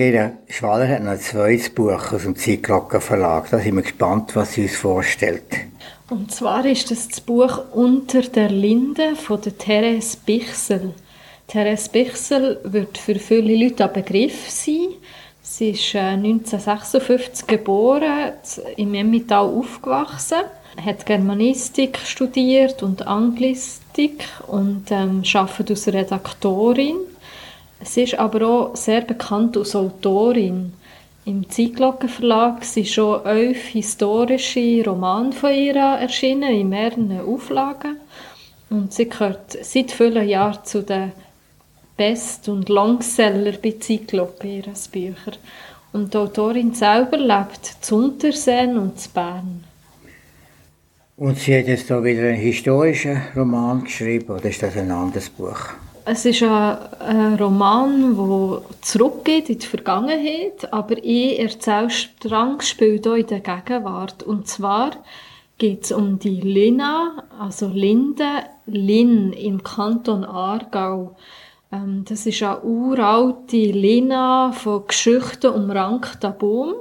[0.00, 3.50] Daniela Schwaller hat noch ein zweites Buch aus dem Zeitglocken Verlag.
[3.50, 5.44] Da sind wir gespannt, was sie uns vorstellt.
[6.08, 10.94] Und zwar ist das das Buch Unter der Linde von der Therese Bichsel.
[11.48, 14.88] Therese Bichsel wird für viele Leute ein Begriff sein.
[15.42, 18.32] Sie ist 1956 äh, geboren,
[18.78, 20.44] im Emmental aufgewachsen,
[20.82, 26.96] hat Germanistik studiert und Anglistik und ähm, arbeitet als Redaktorin
[27.82, 30.72] Sie ist aber auch sehr bekannt als Autorin.
[31.24, 37.96] Im Zeitglockenverlag sind schon elf historische Romane von ihr erschienen, in mehreren Auflagen.
[38.68, 41.12] Und sie gehört seit vielen Jahren zu den
[41.96, 45.32] Best- und Longseller bei Zeitglocken, ihre Bücher.
[45.92, 49.64] Und die Autorin selber lebt zu Unterseen und zu Bern.
[51.16, 55.28] Und sie hat jetzt da wieder einen historischen Roman geschrieben, oder ist das ein anderes
[55.28, 55.58] Buch?
[56.12, 63.14] Es ist ein, ein Roman, der zurückgeht in die Vergangenheit, aber ihr Erzählstrang spielt auch
[63.14, 64.24] in der Gegenwart.
[64.24, 64.90] Und zwar
[65.56, 71.14] geht es um die Lina, also Linde, Lin im Kanton Aargau.
[71.70, 76.74] Ähm, das ist eine uralte Lina von Geschichten umrankter Baum.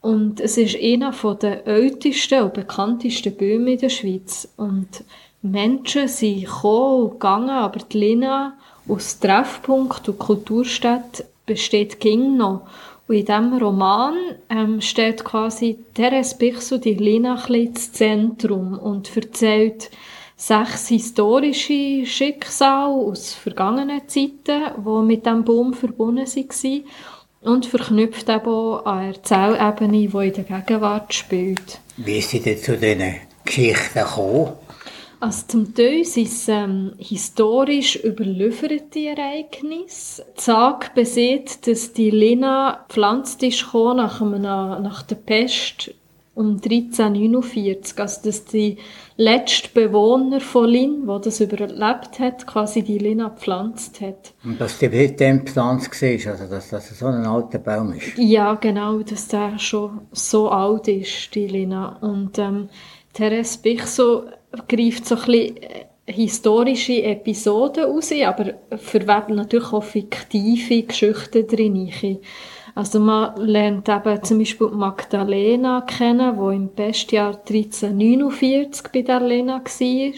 [0.00, 4.52] Und es ist einer der ältesten und bekanntesten Bäume in der Schweiz.
[4.56, 5.04] Und
[5.42, 12.66] Menschen sind gekommen und gegangen, aber die Lina als Treffpunkt und Kulturstadt besteht ging noch.
[13.08, 14.14] Und in diesem Roman
[14.50, 19.90] ähm, steht quasi Therese Bichsel die Lina ins Zentrum und erzählt
[20.36, 26.84] sechs historische Schicksale aus vergangenen Zeiten, die mit diesem Baum verbunden waren
[27.40, 31.80] und verknüpft eben auch an Erzählebene, die in der Gegenwart spielt.
[31.96, 34.52] Wie sie denn zu diesen Geschichten gekommen?
[35.20, 40.24] Also zum Teil sind es ähm, historisch überlieferte Ereignisse.
[40.38, 45.92] Die Sage besieht, dass die Lena pflanzt ist nach, einem, nach der Pest
[46.34, 47.98] um 1349.
[47.98, 48.78] Also dass die
[49.18, 54.32] letzte Bewohner von Lin, wo das überlebt hat, quasi die Lina gepflanzt hat.
[54.42, 58.16] Und dass die mit dem gepflanzt war, also dass das so ein alter Baum ist?
[58.16, 61.98] Ja, genau, dass der schon so alt ist, die Lina.
[62.00, 62.70] Und ähm,
[63.12, 64.22] Therese Bichso
[64.68, 72.20] greift so ein bisschen äh, historische Episoden raus, aber verwebt natürlich auch fiktive Geschichten drin.
[72.74, 79.62] Also man lernt eben zum Beispiel Magdalena kennen, die im Pestjahr 1349 bei der Lena
[79.62, 80.12] war.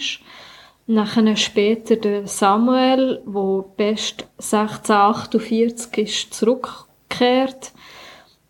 [0.85, 7.71] Nachher später der Samuel, wo Pest 1648 ist zurückgekehrt.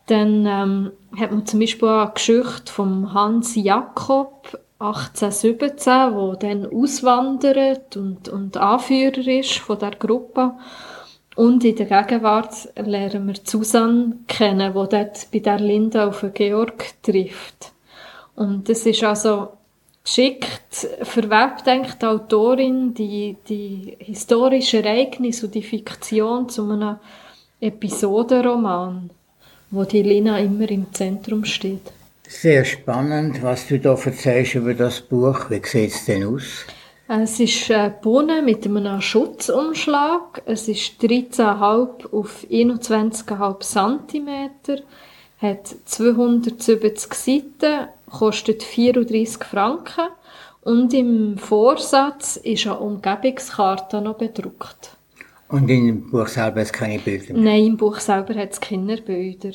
[0.08, 6.66] Dann ähm, hat man zum Beispiel auch eine Geschichte von Hans Jakob, 1817, wo dann
[6.66, 10.54] auswandert und, und Anführer ist von der Gruppe.
[11.36, 17.02] Und in der Gegenwart lernen wir Susanne kennen, wo dort bei der Linda auf Georg
[17.02, 17.72] trifft.
[18.36, 19.50] Und das ist also
[20.04, 26.98] geschickt verwebt, denkt die Autorin, die, die historischen Ereignisse und die Fiktion zu einem
[27.62, 29.10] Episodenroman,
[29.72, 31.94] wo die Lina immer im Zentrum steht.
[32.42, 35.50] Sehr spannend, was du da erzählst über das Buch.
[35.50, 36.66] Wie sieht es denn aus?
[37.08, 40.42] Es ist gebunden mit einem Schutzumschlag.
[40.46, 44.50] Es ist 13,5 auf 21,5 cm,
[45.38, 50.10] hat 270 Seiten, kostet 34 Franken
[50.62, 54.98] und im Vorsatz ist eine Umgebungskarte noch bedruckt.
[55.50, 57.44] Und im Buch selber hat es keine Bilder mehr?
[57.44, 59.52] Nein, im Buch selber hat es keine Bilder.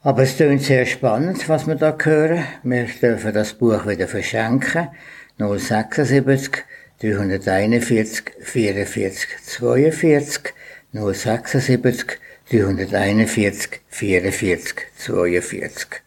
[0.00, 2.44] Aber es klingt sehr spannend, was wir da hören.
[2.62, 4.88] Wir dürfen das Buch wieder verschenken.
[5.38, 6.64] 076
[7.00, 10.54] 341 44 42
[10.92, 12.18] 076
[12.50, 16.02] 341 44 42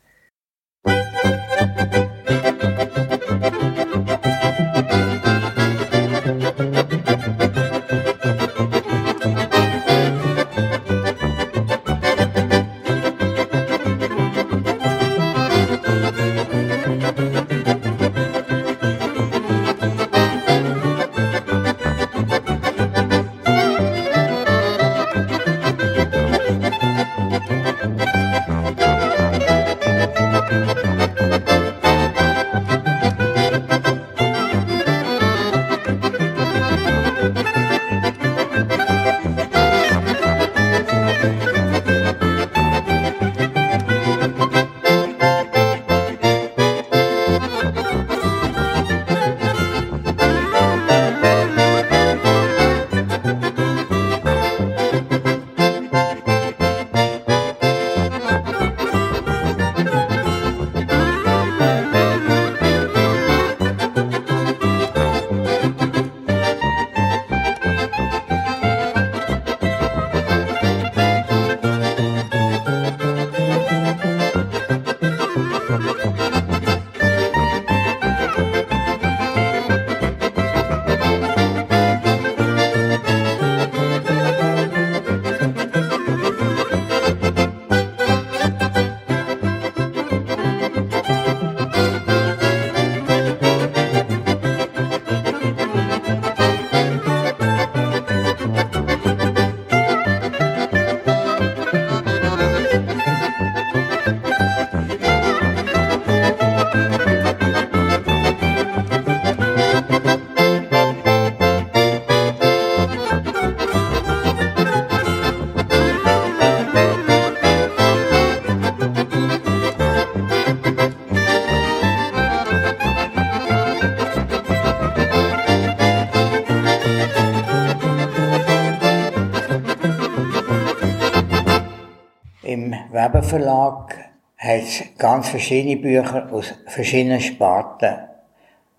[132.92, 133.96] Weber Verlag
[134.36, 137.96] hat es ganz verschiedene Bücher aus verschiedenen Sparten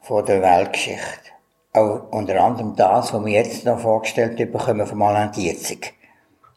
[0.03, 1.31] von der Weltgeschichte.
[1.73, 5.95] Auch unter anderem das, was wir jetzt noch vorgestellt bekommen von Alain Dietzig.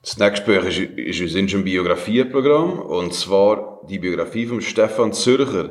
[0.02, 5.70] Das nächste Buch ist, ist uns ein Biografieprogramm, und zwar die Biografie von Stefan Zürcher.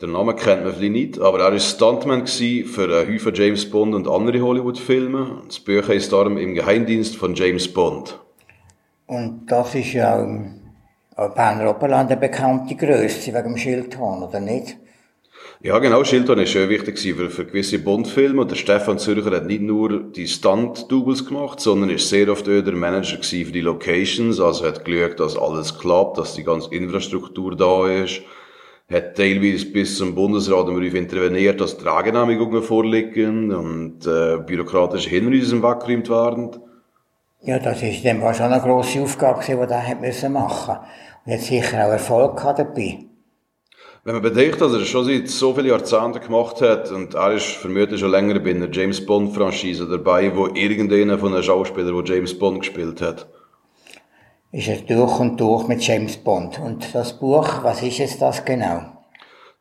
[0.00, 3.94] Der Name kennt man vielleicht nicht, aber er war Stuntman für einen Haufen James Bond
[3.94, 5.42] und andere Hollywood-Filme.
[5.46, 8.18] Das Buch heißt darum «Im Geheimdienst von James Bond».
[9.06, 10.26] Und das ist ja
[11.18, 14.76] im Berner Oberland eine bekannte Größe wegen dem Schildhorn, oder nicht?
[15.62, 16.04] Ja, genau.
[16.04, 18.42] Schildhorn war schon wichtig für, für gewisse Bond-Filme.
[18.42, 22.62] Und der Stefan Zürcher hat nicht nur die Stunt-Doubles gemacht, sondern ist sehr oft auch
[22.62, 24.38] der Manager für die Locations.
[24.40, 28.20] Also hat geschaut, dass alles klappt, dass die ganze Infrastruktur da ist.
[28.92, 36.08] Hat teilweise bis zum Bundesrat darauf interveniert, dass Tragenehmigungen vorliegen und äh, bürokratische Hinweise weggeräumt
[36.08, 36.50] werden.
[37.42, 40.80] Ja, das ist dann war schon eine grosse Aufgabe, die er machen musste.
[41.26, 42.98] Und hat sicher auch Erfolg gehabt dabei.
[44.04, 47.46] Wenn man bedenkt, dass er schon seit so vielen Jahrzehnten gemacht hat, und er ist
[47.46, 52.38] vermutlich schon länger bei einer James Bond-Franchise dabei, wo irgendeiner von den Schauspielern, der James
[52.38, 53.26] Bond gespielt hat.
[54.52, 56.60] Ist er durch und durch mit James Bond.
[56.60, 58.96] Und das Buch, was ist jetzt das genau?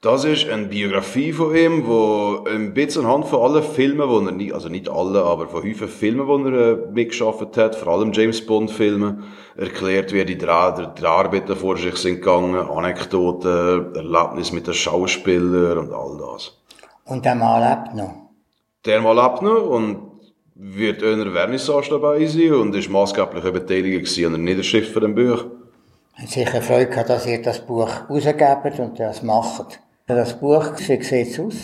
[0.01, 4.31] Das ist eine Biografie von ihm, wo ein bisschen anhand von allen Filmen, wo er
[4.31, 8.11] nicht, also nicht alle, aber von häufigen Filmen, wo er äh, mitgeschafft hat, vor allem
[8.13, 9.23] James Bond Filme,
[9.57, 15.77] erklärt, wie die, Dreh, die Arbeiten vor sich sind gegangen, Anekdoten, Erlebnisse mit den Schauspielern
[15.77, 16.57] und all das.
[17.05, 18.13] Und der Mann lebt noch?
[18.85, 20.15] Der Mann lebt noch und
[20.55, 25.15] wird in einer Vernissage dabei sein und ist maßgeblich beteiligt an der Niederschrift von dem
[25.15, 25.45] Buch.
[26.23, 29.79] Ich sicher Freude gehabt, dass ihr das Buch rausgebt und das macht.
[30.07, 31.55] Das Buch, wie sieht es aus?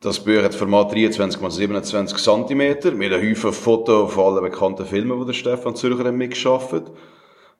[0.00, 4.86] Das Buch hat Format 23 x 27 cm mit einem Haufen Fotos von allen bekannten
[4.86, 6.92] Filmen, die der Stefan Zürcher mitgeschafft hat.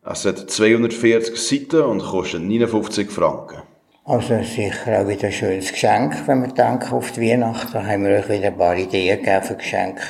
[0.04, 3.62] Es hat 240 Seiten und kostet 59 Franken.
[4.04, 7.72] Also sicher auch wieder ein schönes Geschenk, wenn wir denken auf die Weihnachten.
[7.72, 10.02] Da haben wir euch wieder ein paar Ideen gegeben für Geschenke.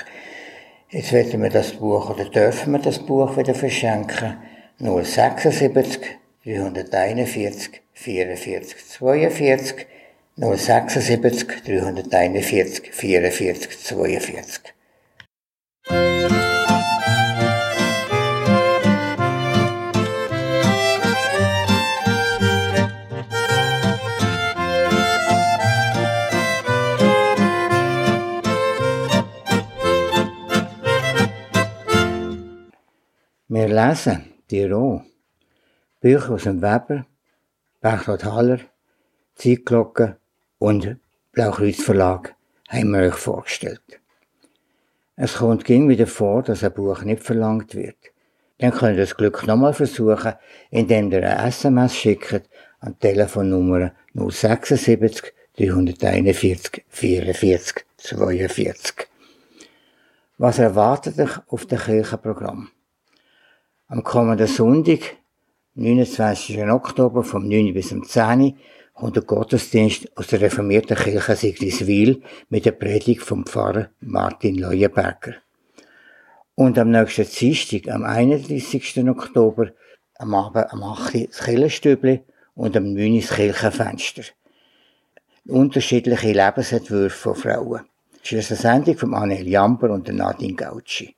[0.91, 4.37] Jetzt werden wir das Buch, oder dürfen wir das Buch wieder verschenken.
[4.79, 6.01] 076
[6.45, 9.87] 341 44 42
[10.37, 14.78] 076 341 44 42.
[33.51, 35.05] Wir lesen Tirol.
[36.03, 37.07] Bücher aus dem Weber,
[37.81, 38.61] Berchtold Haller,
[39.37, 40.19] Zeitglocke
[40.59, 40.99] und
[41.33, 42.35] Blaukreuz Verlag
[42.69, 44.01] haben wir euch vorgestellt.
[45.17, 47.97] Es kommt ging wieder vor, dass ein Buch nicht verlangt wird.
[48.59, 50.35] Dann könnt ihr das Glück nochmal versuchen,
[50.71, 59.09] indem ihr eine SMS schickt an die Telefonnummer 076 341 44 42.
[60.37, 62.73] Was erwartet euch auf dem Kirchenprogramm?
[63.91, 65.17] Am kommenden Sonntag,
[65.75, 66.63] 29.
[66.71, 67.73] Oktober, vom 9.
[67.73, 68.55] bis zum 10
[68.93, 72.21] und der Gottesdienst aus der reformierten Kirche Sigriswil
[72.51, 75.37] mit der Predigt vom Pfarrer Martin Leuenberger.
[76.55, 79.09] Und am nächsten Dienstag, am 31.
[79.09, 79.71] Oktober,
[80.19, 81.31] am Abend am 8.
[81.31, 82.21] das Kirchenstübli
[82.57, 83.21] und am 9.
[83.23, 84.25] das Kirchenfenster.
[85.47, 87.81] Unterschiedliche Lebensentwürfe von Frauen.
[88.21, 91.15] Das ist eine Sendung von Annel Jamper und Nadine Gautschi.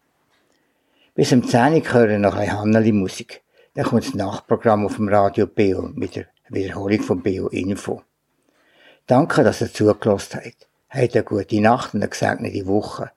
[1.14, 3.42] Bis am 10 hören noch ein Hanneli Musik.
[3.74, 8.02] Dann kommt das Nachtprogramm auf dem Radio Beo mit der Wiederholung von Bio Info.
[9.06, 10.68] Danke, dass ihr zugelassen habt.
[10.88, 13.10] Habt eine gute Nacht und eine gesegnete Woche.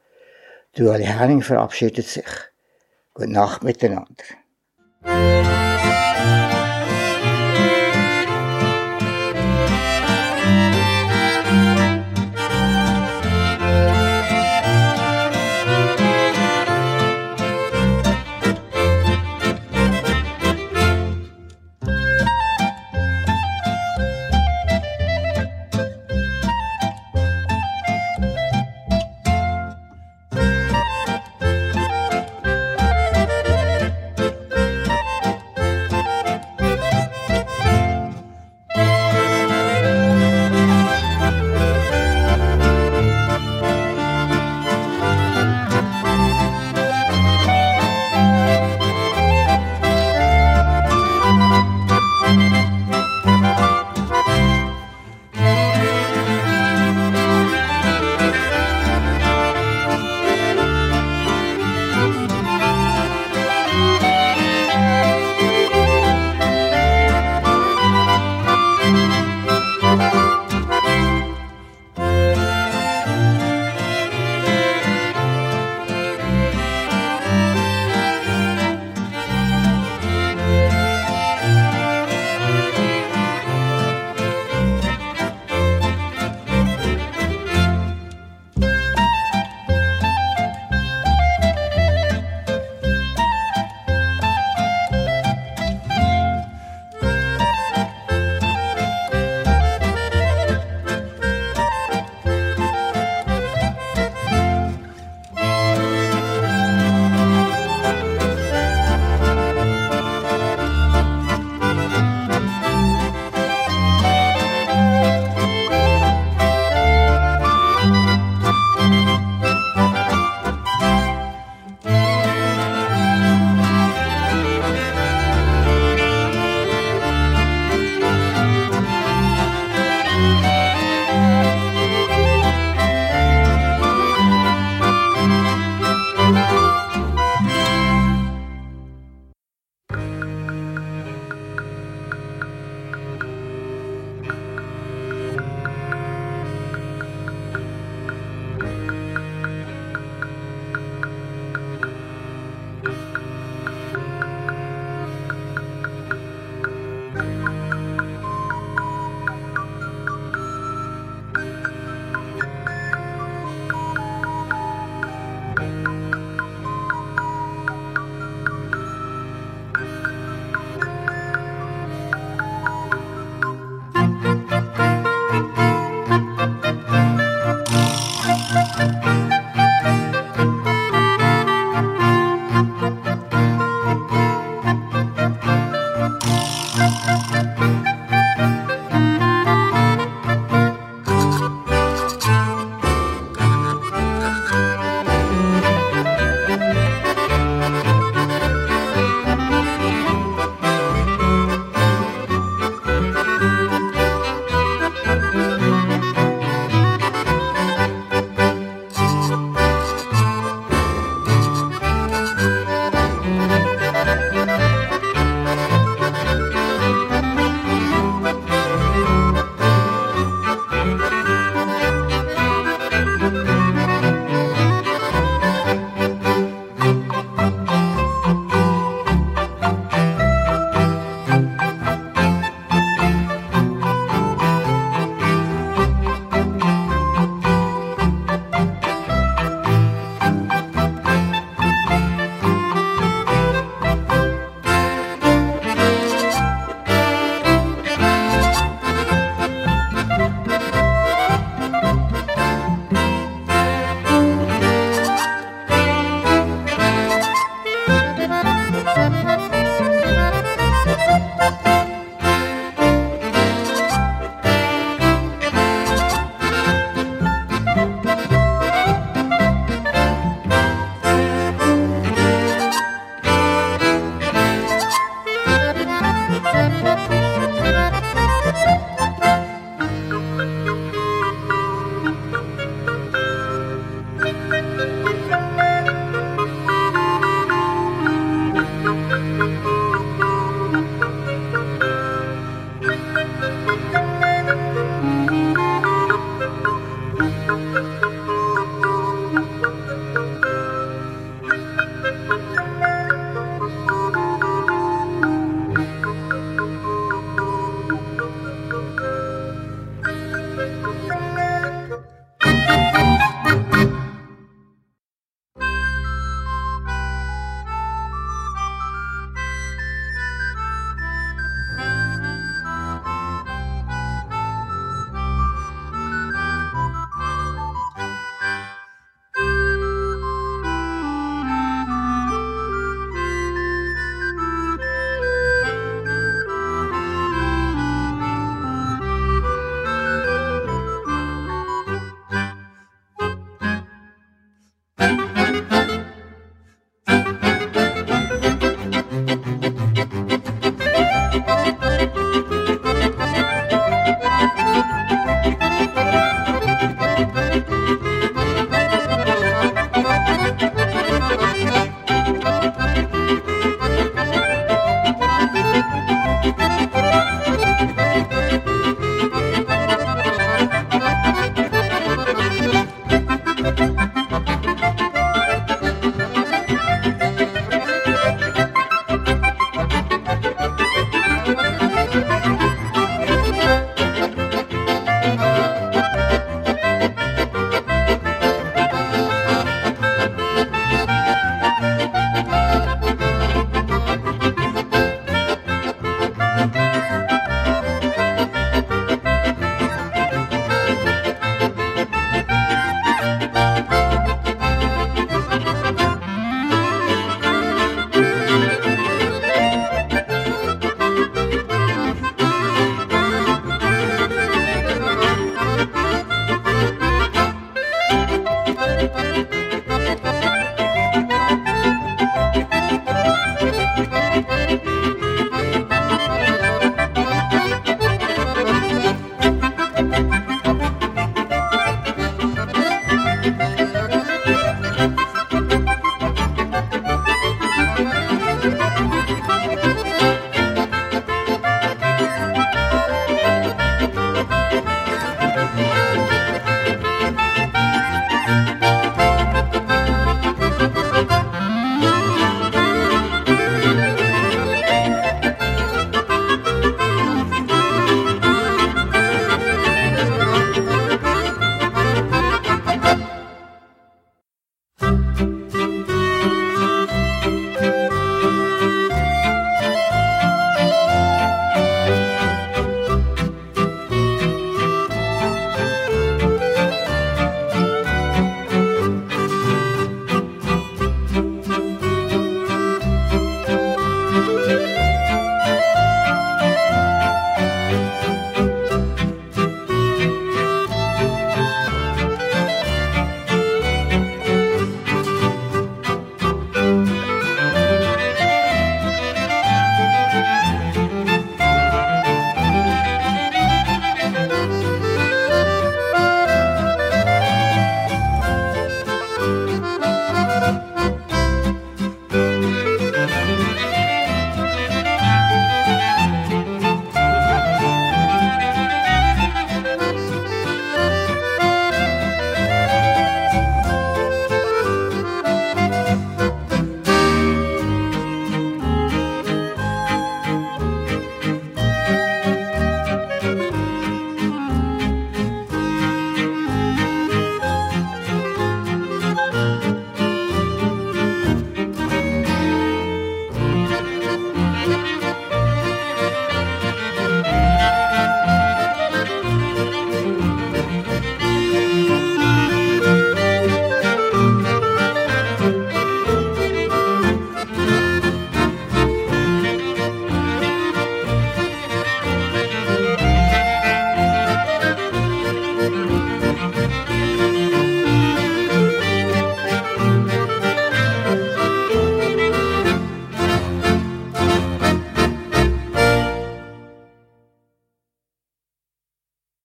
[0.75, 2.25] Du Herring verabschiedet sich.
[3.13, 4.23] Gute Nacht miteinander.